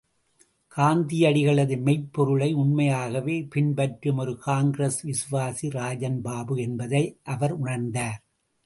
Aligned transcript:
காந்தியடிகளது 0.71 1.75
மெய்ப் 1.81 2.07
பொருளை 2.11 2.53
உண்மையாகவே 2.53 3.45
பின்பற்றும் 3.49 4.17
ஒரு 4.17 4.37
காங்கிரஸ் 4.37 4.99
விசுவாசி 5.05 5.69
ராஜன் 5.69 6.21
பாபு 6.21 6.57
என்பதை 6.61 7.03
அவர் 7.23 7.63
உணர்ந்தார். 7.63 8.19